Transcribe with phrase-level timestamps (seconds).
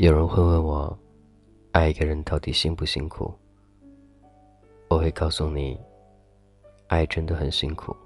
[0.00, 0.96] 有人会问我，
[1.72, 3.34] 爱一个人到底辛不辛苦？
[4.86, 5.76] 我会告诉你，
[6.86, 7.96] 爱真的很辛苦，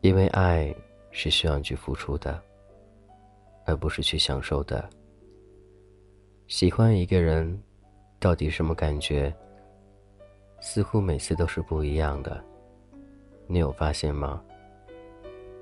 [0.00, 0.74] 因为爱
[1.12, 2.42] 是需要去付出的，
[3.66, 4.90] 而不是去享受的。
[6.48, 7.62] 喜欢一个人，
[8.18, 9.32] 到底什么感觉？
[10.60, 12.42] 似乎每次都是不一样的。
[13.46, 14.42] 你有发现吗？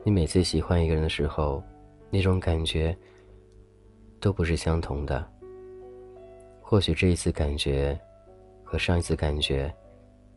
[0.04, 1.62] 你每次喜欢一个人的时候，
[2.08, 2.96] 那种感觉。
[4.20, 5.26] 都不是相同的。
[6.60, 7.98] 或许这一次感觉
[8.62, 9.74] 和上一次感觉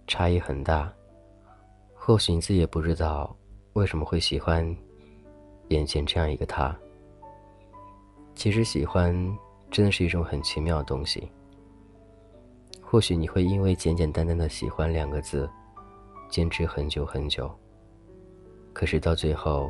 [0.08, 0.91] 差异很大。
[1.94, 3.36] 或许你自己也不知道
[3.74, 4.66] 为什么会喜欢
[5.70, 6.76] 眼前这样一个他。
[8.36, 9.14] 其实喜欢
[9.70, 11.32] 真的是一种很奇妙的东西。
[12.82, 15.50] 或许你会因为简简单单的喜欢两个字，
[16.30, 17.52] 坚持很久很久。
[18.74, 19.70] 可是到最后，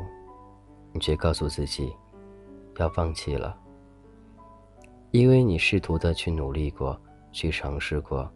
[0.91, 1.93] 你却告诉自己
[2.77, 3.57] 要放弃了。
[5.13, 6.99] 因为你试图的去努力过，
[7.31, 8.27] 去尝试过，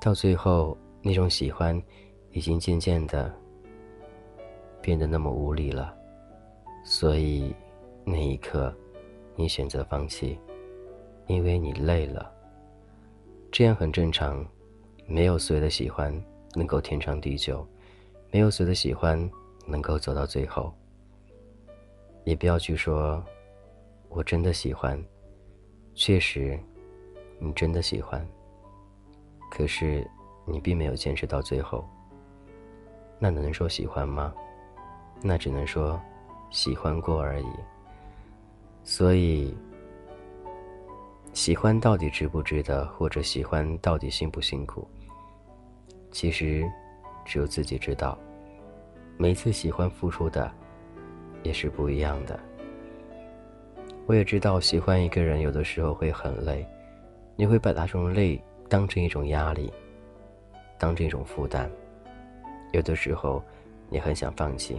[0.00, 1.82] 到最后那种喜欢，
[2.30, 3.34] 已经渐渐的
[4.80, 5.92] 变得那么无力了，
[6.84, 7.52] 所以
[8.04, 8.72] 那一刻，
[9.34, 10.38] 你选择放弃，
[11.26, 12.32] 因为你累了。
[13.50, 14.46] 这样很正常，
[15.08, 16.14] 没有谁的喜欢
[16.54, 17.66] 能够天长地久，
[18.30, 19.28] 没有谁的喜欢
[19.66, 20.72] 能够走到最后。
[22.22, 23.20] 也不要去说，
[24.08, 25.04] 我真的喜欢。
[25.94, 26.58] 确实，
[27.38, 28.26] 你真的喜欢。
[29.50, 30.04] 可是，
[30.44, 31.88] 你并没有坚持到最后。
[33.18, 34.34] 那能说喜欢吗？
[35.22, 36.00] 那只能说
[36.50, 37.46] 喜欢过而已。
[38.82, 39.56] 所以，
[41.32, 44.86] 喜欢到底值不值得，或者喜欢到底辛不辛苦？
[46.10, 46.68] 其实，
[47.24, 48.18] 只有自己知道。
[49.16, 50.52] 每次喜欢付出的，
[51.44, 52.38] 也是不一样的。
[54.06, 56.66] 我也知道，喜欢一个人有的时候会很累，
[57.36, 58.38] 你会把那种累
[58.68, 59.72] 当成一种压力，
[60.78, 61.70] 当成一种负担。
[62.72, 63.42] 有的时候，
[63.88, 64.78] 你很想放弃，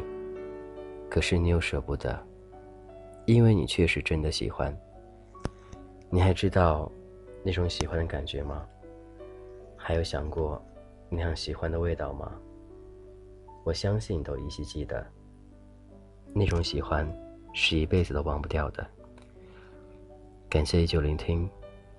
[1.09, 2.23] 可是你又舍不得，
[3.25, 4.75] 因为你确实真的喜欢。
[6.09, 6.91] 你还知道
[7.41, 8.63] 那种喜欢的感觉吗？
[9.75, 10.63] 还有想过
[11.09, 12.31] 那样喜欢的味道吗？
[13.63, 15.03] 我相信你都依稀记得。
[16.31, 17.11] 那种喜欢
[17.53, 18.85] 是一辈子都忘不掉的。
[20.55, 21.49] 感谢依旧聆听，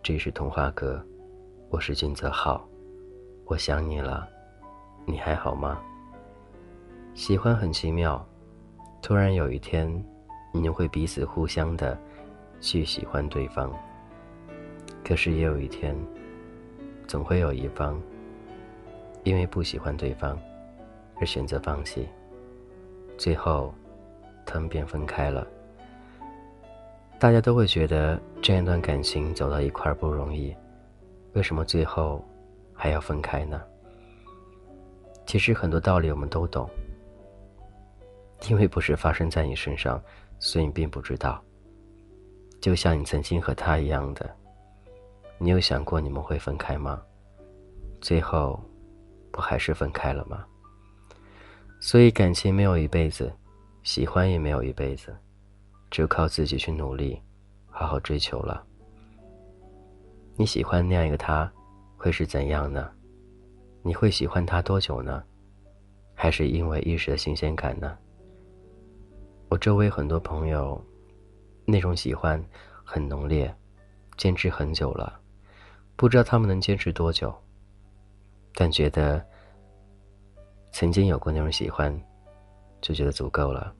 [0.02, 0.98] 这里是童话阁，
[1.68, 2.66] 我是君泽浩，
[3.44, 4.26] 我想你了，
[5.04, 5.78] 你还好吗？
[7.12, 8.26] 喜欢很奇妙，
[9.02, 9.86] 突然有一天，
[10.54, 11.98] 你们会彼此互相的
[12.58, 13.70] 去喜欢对方。
[15.04, 15.94] 可是也有一天，
[17.06, 18.00] 总会有一方
[19.22, 20.34] 因为不喜欢对方
[21.20, 22.08] 而选择放弃，
[23.18, 23.74] 最后
[24.46, 25.46] 他们便分开了。
[27.18, 30.54] 大家都会觉得这样一段感情走到一块儿不容易，
[31.32, 32.22] 为什么最后
[32.74, 33.62] 还要分开呢？
[35.24, 36.68] 其实很多道理我们都懂，
[38.48, 40.00] 因为不是发生在你身上，
[40.38, 41.42] 所以你并不知道。
[42.60, 44.28] 就像你曾经和他一样的，
[45.38, 47.02] 你有想过你们会分开吗？
[48.00, 48.62] 最后
[49.32, 50.44] 不还是分开了吗？
[51.80, 53.32] 所以感情没有一辈子，
[53.82, 55.16] 喜欢也没有一辈子。
[55.90, 57.20] 只有靠自己去努力，
[57.70, 58.64] 好好追求了。
[60.36, 61.50] 你喜欢那样一个他，
[61.96, 62.90] 会是怎样呢？
[63.82, 65.22] 你会喜欢他多久呢？
[66.14, 67.96] 还是因为一时的新鲜感呢？
[69.48, 70.82] 我周围很多朋友，
[71.64, 72.42] 那种喜欢
[72.84, 73.54] 很浓烈，
[74.16, 75.20] 坚持很久了，
[75.94, 77.34] 不知道他们能坚持多久。
[78.54, 79.24] 但觉得
[80.72, 81.96] 曾经有过那种喜欢，
[82.80, 83.72] 就觉得足够了。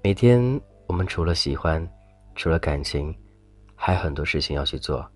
[0.00, 1.86] 每天我们除了喜欢，
[2.36, 3.14] 除了感情，
[3.74, 5.06] 还有很多事情要去做，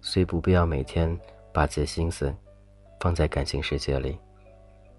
[0.00, 1.16] 所以不必要每天
[1.54, 2.34] 把自己的心思
[2.98, 4.18] 放在感情世界里。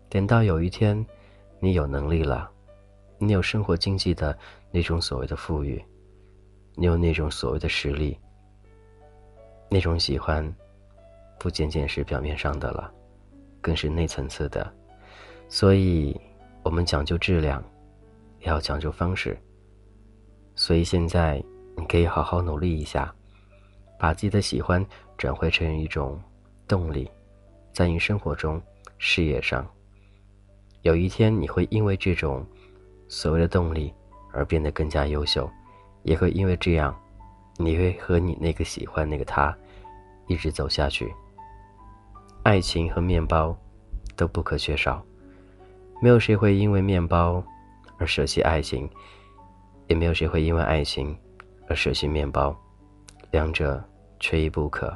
[0.08, 1.06] 等到有一天
[1.60, 2.50] 你有能力了，
[3.18, 4.36] 你有生活经济的
[4.72, 5.84] 那种所谓的富裕，
[6.76, 8.18] 你有那种所谓的实力，
[9.70, 10.42] 那种喜欢
[11.38, 12.92] 不仅仅是表面上的了，
[13.60, 14.74] 更是内层次的。
[15.50, 16.20] 所以，
[16.64, 17.62] 我们讲究质量。
[18.42, 19.38] 也要讲究方式，
[20.56, 21.42] 所以现在
[21.78, 23.14] 你可以好好努力一下，
[24.00, 24.86] 把自己的喜欢
[25.18, 26.20] 转换成一种
[26.68, 27.10] 动力，
[27.72, 28.62] 在你生活中、
[28.98, 29.68] 事业上，
[30.82, 32.46] 有一天你会因为这种
[33.08, 33.94] 所谓的动力
[34.34, 35.50] 而变得更加优秀，
[36.02, 37.00] 也会因为这样，
[37.58, 39.56] 你会和你那个喜欢那个他
[40.28, 41.14] 一直走下去。
[42.42, 43.56] 爱情和面包
[44.16, 45.06] 都不可缺少，
[46.02, 47.44] 没有谁会因为面包。
[48.02, 48.90] 而舍弃爱情，
[49.86, 51.16] 也没有谁会因为爱情
[51.70, 52.60] 而舍弃面包，
[53.30, 53.80] 两者
[54.20, 54.92] 缺一不可。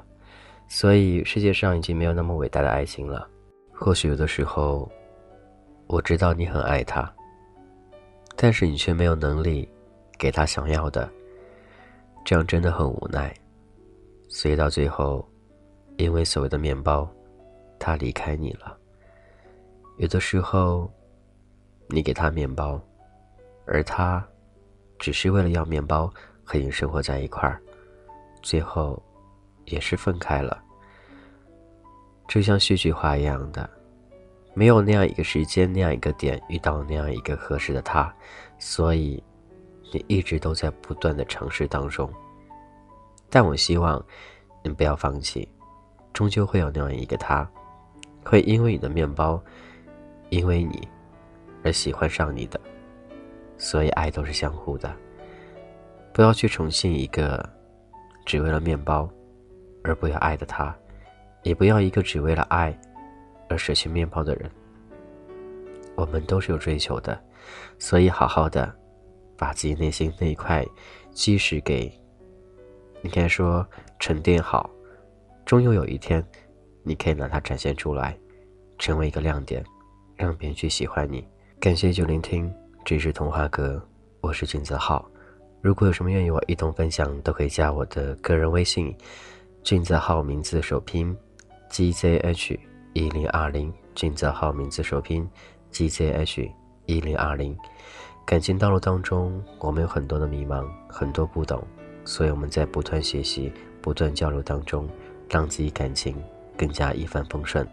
[0.67, 3.29] 所以世界上已经没有那么伟大的爱情了。
[3.71, 4.91] 或许有的时候，
[5.85, 7.13] 我知道你很爱他，
[8.35, 9.69] 但是你却没有能力
[10.17, 11.07] 给他想要的，
[12.25, 13.31] 这样真的很无奈。
[14.29, 15.23] 所以到最后，
[15.97, 17.07] 因为所谓的面包，
[17.77, 18.75] 他离开你了。
[19.97, 20.91] 有的时候，
[21.87, 22.81] 你给他面包，
[23.65, 24.25] 而他
[24.99, 26.11] 只是为了要面包
[26.43, 27.61] 和你生活在一块儿，
[28.41, 29.01] 最后。
[29.67, 30.61] 也是分开了，
[32.27, 33.67] 就像戏剧化一样的，
[34.53, 38.13] 没有那样一个时间、那样一个点遇到那样一个合适的他，
[38.59, 39.23] 所以
[39.91, 42.07] 你一直都在不断的尝试当中。
[43.27, 43.99] 但我希望
[44.61, 45.49] 你不要放弃，
[46.13, 47.49] 终究会有那样一个他，
[48.23, 49.43] 会因为你的面包，
[50.29, 50.87] 因为你
[51.63, 52.61] 而喜欢上你的。
[53.57, 54.93] 所以爱都是相互的，
[56.13, 57.47] 不要去宠幸一个
[58.25, 59.09] 只为了面包。
[59.87, 60.75] 而不要爱的他，
[61.43, 62.75] 也不要一个只为了爱
[63.47, 64.49] 而舍弃面包的人。
[65.95, 67.23] 我们都是有追求的，
[67.77, 68.75] 所以好好的
[69.37, 70.65] 把自己内心那一块
[71.11, 71.87] 基石给，
[73.03, 73.63] 应该说
[73.99, 74.67] 沉淀好，
[75.45, 76.25] 终有有一天，
[76.81, 78.17] 你可以拿它展现出来，
[78.79, 79.63] 成为一个亮点，
[80.15, 81.23] 让别人去喜欢你。
[81.59, 82.51] 感谢就聆听，
[82.85, 83.81] 这是童话哥，
[84.21, 85.03] 我是俊泽浩。
[85.59, 88.95] 如果有什么愿意我一同分享，都可以加我的个人微信。
[89.63, 91.17] 俊泽浩名字首拼
[91.71, 92.59] ，GZH
[92.93, 93.73] 一零二零。
[93.95, 95.27] 俊泽浩名字首拼
[95.71, 96.51] ，GZH
[96.85, 97.57] 一零二零。
[98.23, 101.65] 感情道路当中，我们有很多的迷茫，很多不懂，
[102.03, 103.51] 所以我们在不断学习、
[103.81, 104.87] 不断交流当中，
[105.27, 106.15] 让自己感情
[106.55, 107.67] 更加一帆风顺。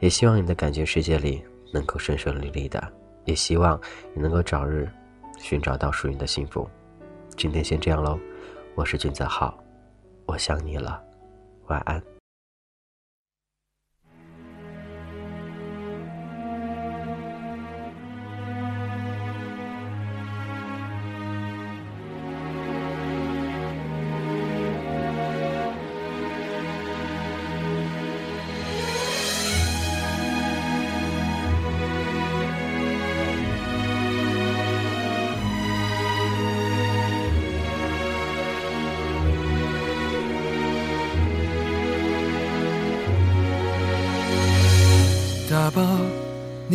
[0.00, 2.92] 也希望你的感情世界里能够顺顺利利的，
[3.28, 3.78] 也希望
[4.14, 4.88] 你能够早日
[5.36, 6.66] 寻找到属于你的幸福。
[7.36, 8.18] 今天先这样喽，
[8.74, 9.62] 我是俊泽浩，
[10.24, 10.98] 我想你了。
[11.66, 12.17] 晚安。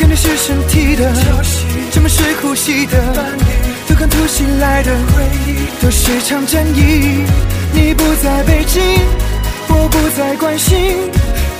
[0.00, 1.14] 见的是身体的，
[1.92, 2.96] 什么是呼吸的？
[3.86, 7.22] 都看突袭来的回忆，都是场战役。
[7.74, 8.82] 你不在北京，
[9.68, 10.96] 我不再关心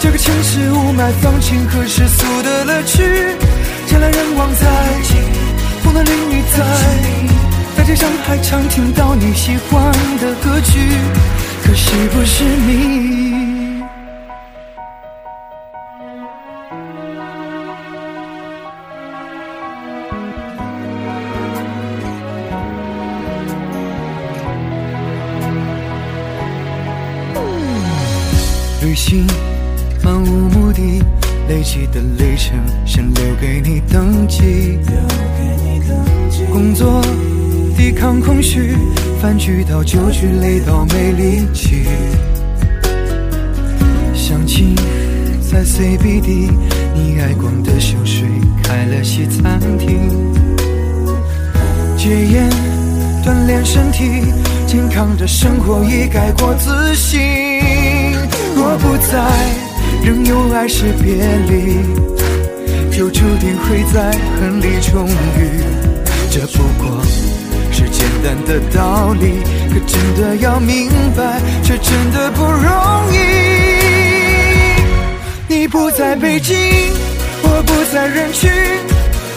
[0.00, 3.02] 这个城市雾霾、放晴和世俗的乐趣。
[3.02, 4.66] 人来人往在，
[5.82, 6.64] 风的淋雨在，
[7.76, 10.80] 大街上还常听到你喜欢的歌曲，
[11.62, 13.19] 可惜不是你？
[28.90, 29.24] 旅行
[30.02, 31.00] 漫无目的，
[31.48, 34.80] 累积的里程先留给你登记。
[36.52, 37.00] 工作
[37.76, 38.74] 抵抗空虚，
[39.22, 41.84] 饭局到酒局累到没力气。
[44.12, 44.74] 相亲
[45.40, 46.50] 在 CBD，
[46.92, 48.26] 你爱逛的香水
[48.60, 50.10] 开了西餐厅。
[51.96, 52.50] 戒烟
[53.24, 54.32] 锻炼身体，
[54.66, 57.49] 健康的生活已改过自新。
[58.60, 59.16] 若不在，
[60.04, 61.14] 仍有爱是别
[61.48, 61.78] 离，
[62.94, 65.48] 就注定会在恨里重遇。
[66.30, 67.02] 这不过
[67.72, 69.40] 是是简单的道理，
[69.72, 73.16] 可真的要明白，却真的不容易。
[75.48, 76.54] 你不在北京，
[77.42, 78.50] 我不在人群，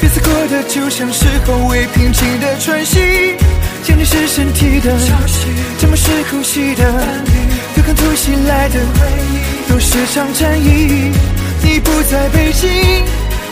[0.01, 2.99] 彼此过的就像是后未平静的喘息。
[3.83, 5.47] 想你是身体的潮汐，
[5.79, 6.83] 沉默是呼吸的
[7.83, 11.11] 对抗突袭来的回忆，都是场战役。
[11.61, 12.69] 你不在北京，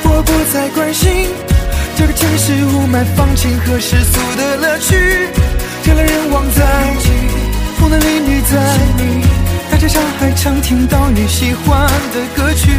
[0.03, 1.27] 我不再关心
[1.97, 4.95] 这个城市雾霾、放晴和世俗的乐趣。
[5.83, 6.63] 人来人往在，
[7.77, 8.55] 风男美女在，
[9.69, 12.69] 大街上还常听到你喜欢的歌曲。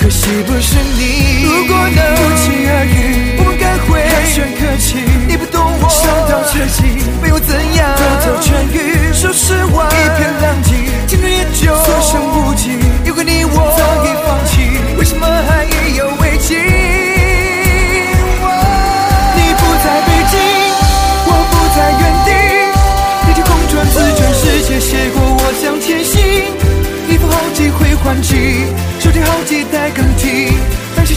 [0.00, 1.42] 可惜不是你。
[1.44, 4.96] 如果能不期而遇，我们该会寒暄客气。
[5.28, 6.81] 你不懂我，伤到彻底，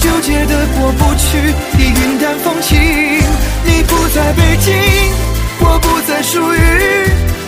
[0.06, 1.36] 纠结的过不去，
[1.80, 2.78] 已云淡风轻。
[3.66, 4.72] 你不在北京，
[5.60, 6.58] 我不再属于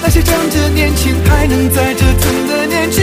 [0.02, 3.00] 那些仗着年轻还能在折腾的年纪。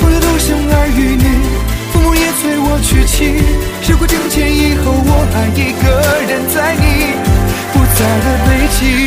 [0.00, 1.26] 朋友都生儿育女，
[1.92, 3.36] 父母也催我娶妻。
[3.82, 5.84] 时过境迁以后，我还一个
[6.26, 7.12] 人在你
[7.74, 8.48] 不在的北
[8.80, 9.03] 京。